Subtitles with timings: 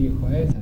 [0.00, 0.58] 一怀禅师。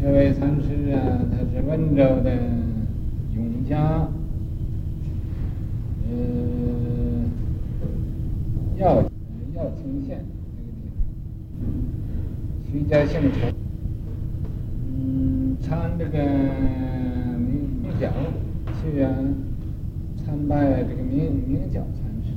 [0.00, 2.32] 这位禅师啊，他是温州的
[3.36, 4.08] 永嘉，
[6.08, 6.16] 呃，
[8.78, 9.02] 耀
[9.54, 10.24] 耀清县
[10.56, 11.60] 这个地方，
[12.72, 13.52] 徐家姓陈，
[14.86, 16.18] 嗯，参这个
[17.36, 18.10] 明明角
[18.80, 19.12] 去啊，
[20.16, 22.32] 参拜这个明明角禅师，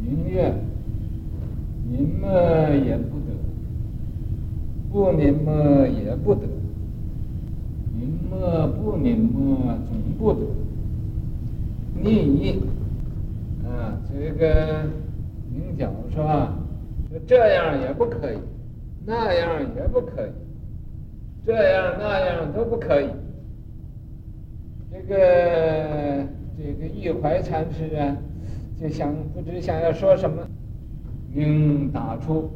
[0.00, 0.54] 明月。
[1.88, 2.28] 明嘛
[2.70, 3.32] 也不得，
[4.90, 6.42] 不明嘛也不得，
[7.94, 10.40] 明嘛不明嘛总不得。
[11.98, 12.60] 你
[13.64, 14.84] 啊，这个
[15.52, 16.24] 明角说，
[17.08, 18.38] 说这样也不可以，
[19.04, 20.30] 那样也不可以，
[21.46, 23.08] 这样那样都不可以。
[24.92, 26.26] 这个
[26.58, 28.16] 这个一怀禅师啊，
[28.80, 30.42] 就想不知想要说什么。
[31.36, 32.50] 应打出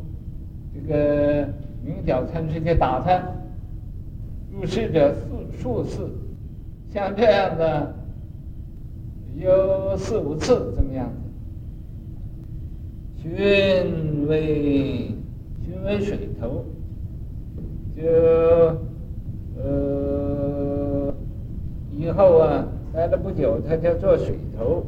[0.75, 1.47] 这个
[1.85, 3.23] 明角禅师去打他，
[4.51, 6.09] 入室者数数次，
[6.91, 7.95] 像这样的
[9.37, 11.10] 有四五次，怎么样？
[13.16, 15.15] 寻为
[15.63, 16.65] 寻为水头，
[17.95, 18.02] 就
[19.63, 21.15] 呃
[21.91, 24.87] 以后啊，待了不久，他就做水头。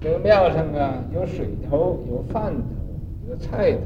[0.00, 2.81] 这个庙上啊，有水头，有饭头。
[3.28, 3.78] 有菜头，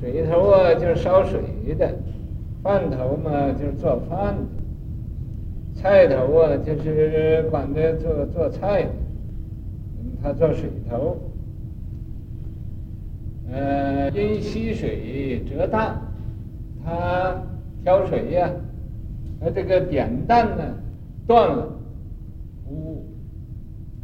[0.00, 1.40] 水头啊就是烧水
[1.78, 1.94] 的，
[2.62, 8.90] 饭头嘛就是做饭的，菜头啊就是管着做做菜的，
[10.22, 11.18] 他做水头。
[13.52, 16.00] 呃，因吸水折断，
[16.84, 17.36] 他
[17.82, 18.50] 挑水呀、啊，
[19.40, 20.64] 他这个扁担呢
[21.26, 21.68] 断了，
[22.70, 23.04] 悟，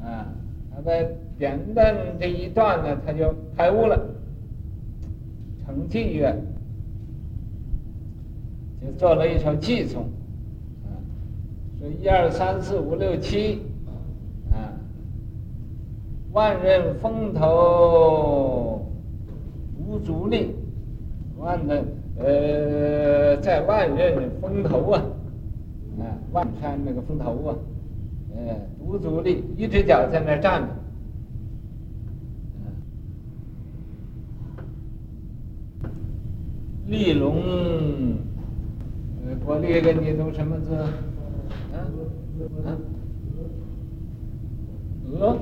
[0.02, 0.28] 啊，
[0.74, 1.08] 他在。
[1.40, 3.98] 扁担这一断呢，他就开悟了，
[5.70, 6.36] 成偈曰，
[8.82, 10.02] 就做了一首偈颂，
[10.82, 10.90] 啊，
[11.78, 13.60] 说一二三四五六七，
[14.50, 14.74] 啊，
[16.32, 18.84] 万仞峰头
[19.86, 20.56] 无足力，
[21.38, 21.84] 万的
[22.18, 25.02] 呃，在万仞峰头啊，
[26.00, 27.54] 啊，万山那个峰头啊，
[28.34, 30.68] 呃，无足力，一只脚在那站着。
[36.90, 37.36] 利龙，
[39.24, 40.74] 呃，我立给你读什么字？
[40.74, 40.90] 啊？
[42.66, 42.76] 啊？
[45.12, 45.38] 鹅？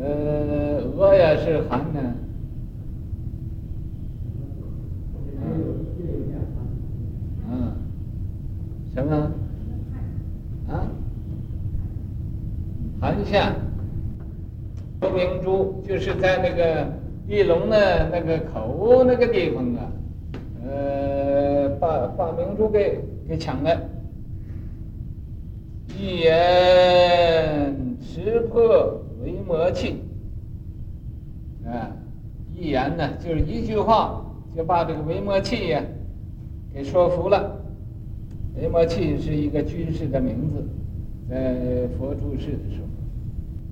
[0.00, 2.00] 呃，鹅也是寒的。
[7.50, 7.74] 嗯。
[8.94, 9.14] 什么？
[10.70, 10.88] 啊？
[12.98, 13.54] 寒夏。
[15.02, 16.98] 说明珠就是在那个。
[17.30, 17.76] 立龙呢
[18.10, 19.92] 那个口那个地方啊，
[20.66, 22.98] 呃，把把明珠给
[23.28, 23.80] 给抢了，
[25.96, 29.92] 一言识破维摩訖，
[31.64, 31.94] 啊，
[32.52, 34.26] 一言呢就是一句话
[34.56, 35.80] 就把这个维摩訖呀
[36.74, 37.58] 给说服了。
[38.60, 40.66] 维摩訖是一个军事的名字，
[41.28, 42.88] 在佛住世的时候，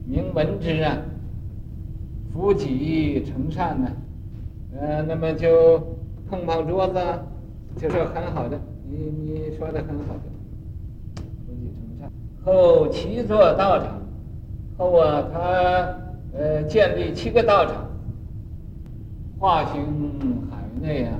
[0.07, 0.97] 名闻之啊。
[2.39, 3.91] 扶己成善呢，
[4.81, 5.77] 呃，那么就
[6.31, 6.95] 碰碰桌子，
[7.77, 8.57] 就是很好的，
[8.89, 10.23] 你你说的很好的，
[11.17, 12.09] 扶己成善。
[12.45, 14.01] 后七座道场，
[14.77, 15.41] 后啊，他
[16.33, 17.75] 呃建立七个道场，
[19.41, 19.83] 化行
[20.49, 21.19] 海内啊，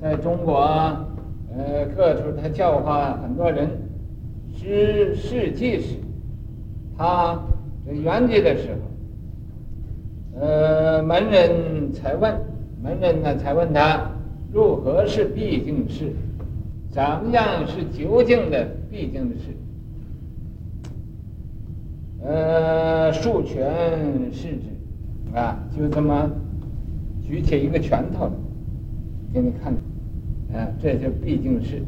[0.00, 0.62] 在中国
[1.54, 3.68] 呃各处他教化很多人，
[4.54, 5.96] 十世纪时，
[6.96, 7.38] 他
[7.86, 8.78] 这圆寂的时候。
[10.40, 12.34] 呃，门人才问，
[12.82, 14.10] 门人呢才问他，
[14.52, 16.12] 如何是毕竟事？
[16.90, 19.50] 怎么样是究竟的毕竟的事？
[22.24, 23.70] 呃，数拳
[24.32, 26.28] 是指，啊，就这么
[27.22, 28.28] 举起一个拳头
[29.32, 29.72] 给你看，
[30.52, 31.80] 啊，这就毕竟是。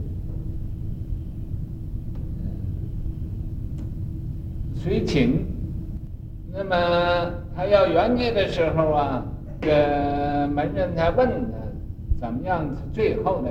[4.74, 5.44] 随请，
[6.52, 7.44] 那么。
[7.56, 9.24] 他要圆寂的时候啊，
[9.62, 11.56] 这门人才问他
[12.20, 13.48] 怎么样最后的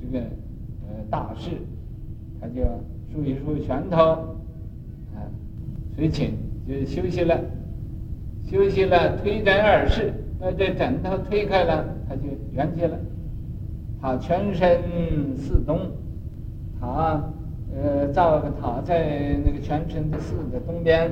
[0.00, 0.24] 这个
[0.86, 1.50] 呃大事，
[2.40, 2.62] 他就
[3.12, 3.98] 竖一竖拳头，
[5.12, 5.26] 啊，
[5.96, 6.34] 随请
[6.68, 7.36] 就休息了，
[8.48, 12.22] 休息了，推枕而逝，把这枕头推开了，他就
[12.52, 12.96] 圆寂了。
[14.00, 14.78] 他全身
[15.36, 15.80] 似东，
[16.80, 17.20] 他
[17.74, 21.10] 呃造个塔在那个全身的寺的东边。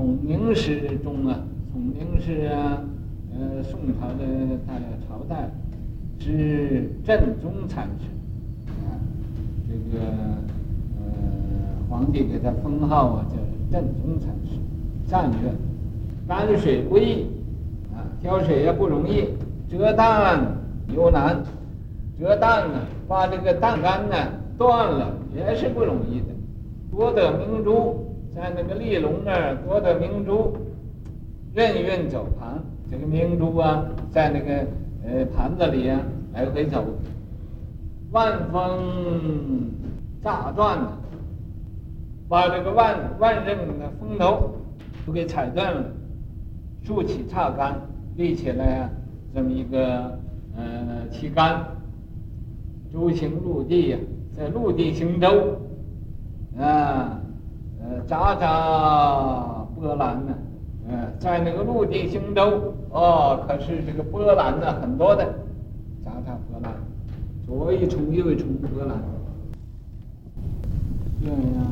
[0.00, 2.82] 从明时中啊，从明时啊，
[3.34, 4.24] 呃，宋朝的
[4.66, 4.72] 大
[5.06, 5.50] 朝代
[6.18, 8.06] 是正宗禅师
[8.82, 8.96] 啊，
[9.68, 10.02] 这个
[10.96, 11.04] 呃
[11.90, 13.36] 皇帝给他封号啊叫
[13.70, 14.58] 正宗禅师，
[15.06, 15.52] 赞曰：
[16.26, 17.26] 担水不易
[17.92, 19.28] 啊，挑水也不容易，
[19.68, 20.56] 折担
[20.96, 21.44] 尤难。
[22.18, 24.16] 折担呢，把这个担杆呢
[24.56, 26.26] 断了也是不容易的。
[26.90, 30.56] 夺得明珠，在那个立龙那儿夺得明珠，
[31.54, 32.62] 任运走盘。
[32.90, 34.66] 这个明珠啊，在那个
[35.04, 36.00] 呃盘子里啊
[36.32, 36.84] 来回走。
[38.10, 39.70] 万峰
[40.22, 40.98] 炸断了，
[42.28, 44.50] 把这个万万仞的风头
[45.06, 45.84] 都给踩断了。
[46.82, 47.80] 竖起叉杆，
[48.16, 48.90] 立起来啊，
[49.32, 50.18] 这么一个
[50.56, 51.64] 呃旗杆。
[52.92, 53.98] 舟行陆地呀，
[54.36, 55.60] 在陆地行舟，
[56.58, 57.19] 啊，
[57.82, 60.34] 呃，扎扎波兰呢，
[60.88, 65.24] 嗯，在那个陆地星洲，哦，可是这个波兰呢很多的，
[66.04, 66.72] 扎扎波兰，
[67.46, 68.96] 左一重右一重波兰，
[71.22, 71.66] 这样那样，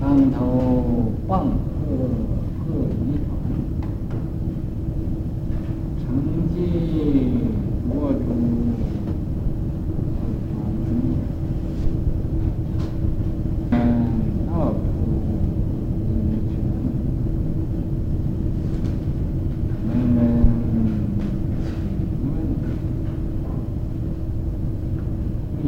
[0.00, 1.46] 当头棒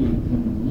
[0.02, 0.62] mm-hmm.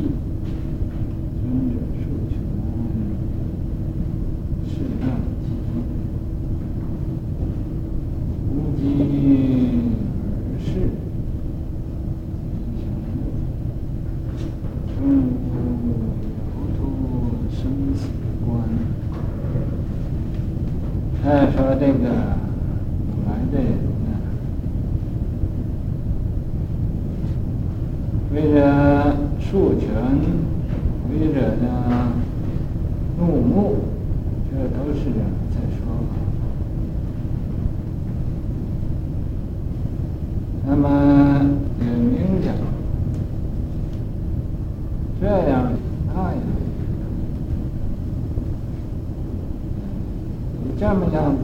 [50.81, 51.41] 这么样子，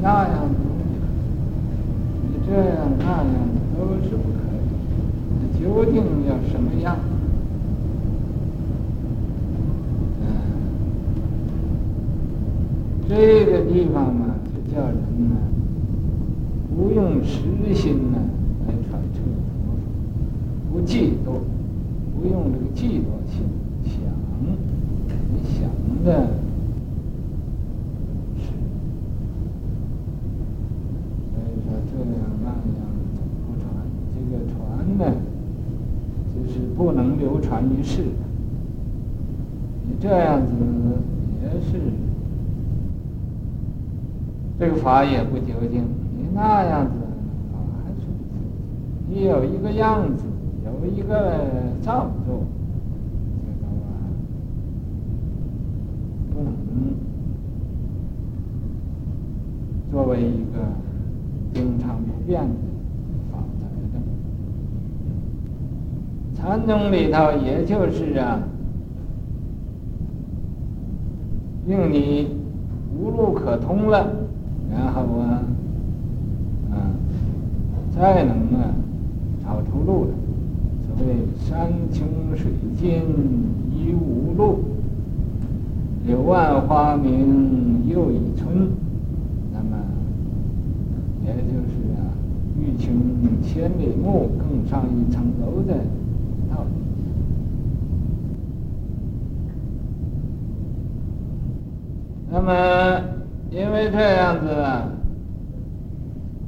[0.00, 0.54] 那样子，
[2.22, 3.26] 你这样那样
[3.76, 4.58] 都是不可以。
[5.36, 5.96] 你究竟
[6.26, 6.96] 要什么样？
[13.06, 14.96] 这个地方嘛，就叫人
[15.28, 15.36] 呢，
[16.74, 18.18] 不用实心呢
[18.66, 19.20] 来揣测，
[20.72, 21.42] 不嫉妒，
[22.18, 23.44] 不用这个嫉妒心。
[26.04, 26.28] 的
[31.32, 32.56] 所以说这样那样
[33.46, 33.64] 不传，
[34.14, 34.54] 这个传
[34.98, 35.00] 呢，
[36.34, 38.02] 就是不能流传于世，
[39.86, 40.52] 你这样子
[41.42, 41.80] 也是，
[44.58, 45.82] 这个法也不究竟，
[46.16, 46.92] 你那样子，
[49.08, 50.24] 你有一个样子，
[50.64, 51.36] 有一个
[51.82, 52.44] 造作
[53.42, 53.90] 这个啊，
[56.32, 56.52] 不能
[59.90, 60.60] 作为一个
[61.52, 62.48] 经常不变的。
[66.34, 68.40] 禅宗里头，也就是啊，
[71.66, 72.28] 令你
[72.96, 74.10] 无路可通了，
[74.72, 75.42] 然后啊，
[76.70, 76.74] 啊，
[77.94, 78.72] 再能啊
[79.44, 80.10] 找出路来。
[80.86, 82.06] 所谓山穷
[82.36, 83.02] 水尽
[83.70, 84.60] 疑无路，
[86.06, 88.70] 柳暗花明又一村。
[91.30, 92.02] 也就是啊，
[92.58, 95.74] 欲穷千里目，更上一层楼的
[96.50, 96.70] 道理。
[102.32, 103.00] 那么，
[103.50, 104.46] 因为这样子，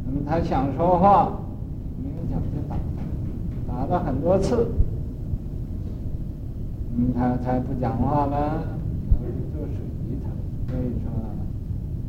[0.05, 1.33] 那么他想说话，
[2.03, 2.77] 明讲就打，
[3.67, 4.69] 打了很多次，
[6.97, 8.63] 嗯，他才不讲话了。
[9.21, 9.75] 有人做水
[10.07, 10.31] 仪头，
[10.69, 11.11] 所以说，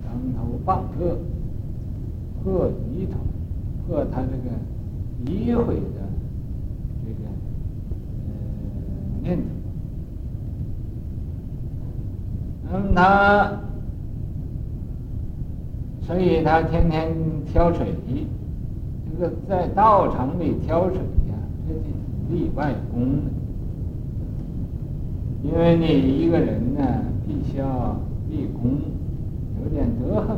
[0.04, 1.18] 当头棒喝，
[2.44, 3.18] 破疑头，
[3.88, 4.50] 破他这个
[5.26, 6.02] 诋毁的
[7.06, 7.30] 这个
[8.28, 8.32] 呃
[9.24, 9.44] 念头。
[12.70, 13.60] 那么他。
[16.06, 17.08] 所以他天天
[17.46, 17.96] 挑水，
[19.10, 21.34] 这个在道场里挑水呀，
[21.66, 21.80] 这是
[22.30, 23.32] 立外功的。
[25.42, 25.86] 因为你
[26.20, 26.82] 一个人呢，
[27.26, 27.96] 必须要
[28.30, 28.82] 立功，
[29.64, 30.38] 有点德行，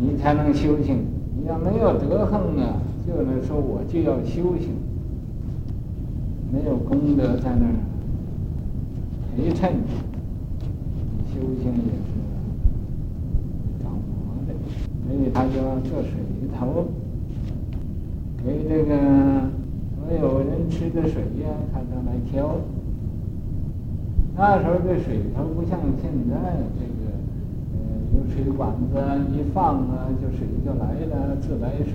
[0.00, 1.04] 你才能修行。
[1.36, 4.70] 你要没有德行啊，就能说我就要修行，
[6.52, 7.74] 没有功德在那儿
[9.36, 9.80] 陪衬你，
[11.32, 12.10] 修行也是
[13.82, 14.50] 着魔的。
[15.06, 16.12] 所以他就要做水
[16.58, 16.88] 头，
[18.44, 18.90] 给这个
[19.96, 22.56] 所有人吃的水呀，他都来挑。
[24.36, 26.34] 那时候的水头不像现在
[26.76, 26.99] 这个，
[28.30, 28.98] 水管子
[29.32, 31.92] 一放啊，就水就来了，自来水。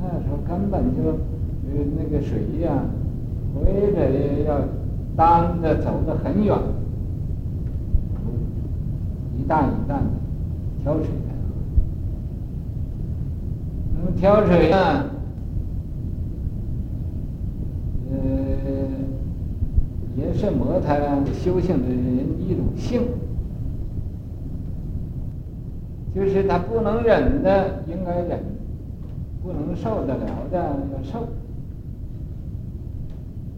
[0.00, 2.84] 那时候根本就，呃，那个水呀，
[3.54, 4.08] 回来
[4.46, 4.60] 要
[5.16, 6.56] 担着走得很远，
[9.38, 10.10] 一担一担的
[10.82, 11.54] 挑水来喝。
[13.94, 15.04] 那么挑水呢，
[18.10, 18.16] 呃。
[20.16, 20.96] 也是摩他
[21.32, 21.96] 修行的人
[22.40, 23.02] 一种性，
[26.18, 28.40] 就是他不能忍的应该忍，
[29.40, 30.58] 不能受得了的
[30.92, 31.20] 要受。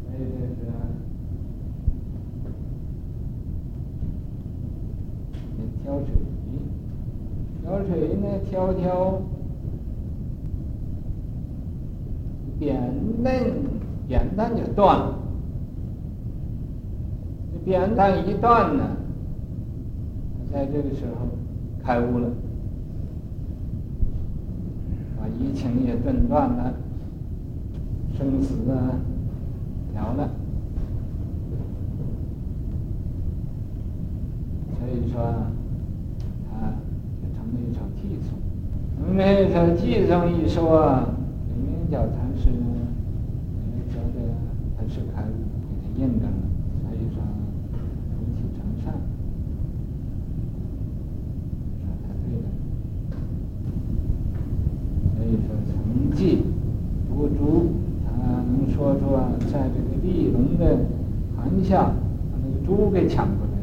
[0.03, 0.53] 所以这是
[5.83, 6.09] 挑水，
[7.63, 9.23] 挑水呢，挑挑
[12.59, 12.79] 扁
[13.25, 13.33] 担，
[14.07, 15.19] 扁担就断了。
[17.65, 18.85] 扁担一断呢，
[20.53, 21.27] 在这个时候
[21.83, 22.29] 开悟了，
[25.21, 26.73] 把疫情也震断了，
[28.17, 28.97] 生死啊
[29.95, 30.31] 了了，
[34.79, 36.81] 所以说啊，
[37.21, 38.39] 就成了一首寄送。
[38.99, 41.09] 那么那首寄送一说，啊，
[41.55, 42.65] 里面叫禅是呢，
[43.75, 44.33] 里觉得
[44.79, 46.33] 他是开悟，给他印证了，
[46.83, 47.23] 所以说
[48.17, 48.95] 重启成善
[57.39, 57.41] 足，
[58.05, 58.11] 他
[58.43, 60.85] 能说出啊，在这个地龙的
[61.37, 63.59] 盘下，把那个珠给抢过来了。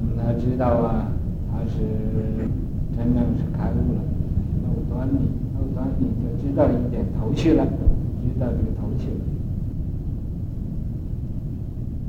[0.00, 1.08] 那么他知道啊，
[1.50, 1.78] 他是
[2.96, 4.00] 真正是开悟了，
[4.62, 9.24] 漏端倪，漏端倪就知道一点头绪了，知道这个头绪了。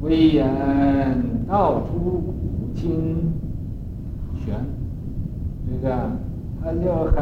[0.01, 0.47] 微言
[1.47, 3.33] 道出古今。
[4.45, 4.55] 玄，
[5.67, 6.11] 这个
[6.61, 7.17] 他就很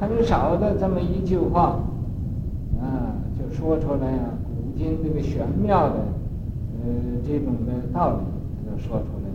[0.00, 1.78] 很少的这么一句话，
[2.80, 5.96] 啊，就说出来啊，古今这个玄妙的，
[6.82, 6.88] 呃，
[7.24, 8.16] 这种的道理，
[8.64, 9.27] 他就说出来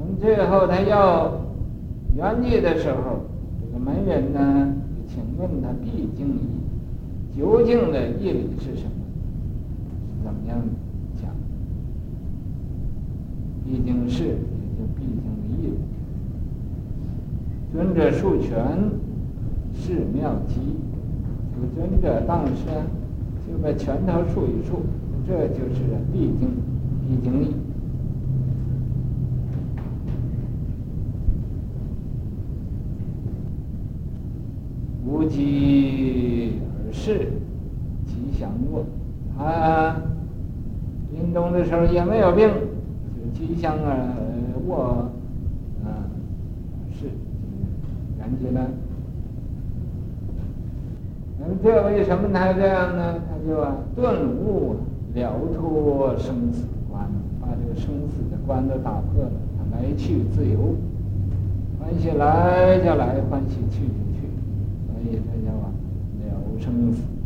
[0.00, 0.18] 从。
[0.18, 1.30] 最后他要
[2.16, 3.20] 圆寂的时候，
[3.60, 6.40] 这个门人呢，就请问他毕竟义，
[7.38, 8.90] 究竟的义理是什么？
[10.18, 10.58] 是怎么样
[11.20, 11.30] 讲？
[13.64, 15.76] 毕竟是，也就毕竟的意思。
[17.72, 18.56] 尊者述权，
[19.74, 20.54] 是妙机。
[21.54, 22.64] 这个尊者当时
[23.46, 24.80] 就把拳头竖一竖，
[25.26, 25.80] 这就是
[26.12, 26.48] 毕竟，
[27.06, 27.54] 毕竟义。
[35.10, 37.32] 无疾而逝，
[38.06, 38.84] 吉祥卧。
[39.36, 39.96] 他
[41.12, 42.48] 临终的时候也没有病。
[42.48, 44.14] 就吉祥啊，
[44.68, 45.10] 卧，
[45.84, 46.06] 啊，
[46.92, 47.06] 是，
[48.18, 48.60] 圆寂了。
[51.40, 53.16] 那么这为什么他这样呢？
[53.28, 54.76] 他就啊，顿悟
[55.14, 57.04] 了脱生死关，
[57.40, 60.76] 把这个生死的关都打破了，他来去自由，
[61.80, 64.09] 欢喜来就来，欢喜去就
[65.10, 65.72] 就去，所以他叫啊，
[66.22, 67.19] 了生死，了生脱死。